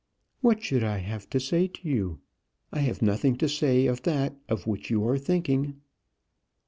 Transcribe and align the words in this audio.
"What 0.41 0.63
should 0.63 0.83
I 0.83 0.97
have 0.97 1.29
to 1.29 1.39
say 1.39 1.67
to 1.67 1.87
you? 1.87 2.21
I 2.73 2.79
have 2.79 3.03
nothing 3.03 3.35
to 3.37 3.47
say 3.47 3.85
of 3.85 4.01
that 4.01 4.35
of 4.49 4.65
which 4.65 4.89
you 4.89 5.07
are 5.07 5.19
thinking." 5.19 5.75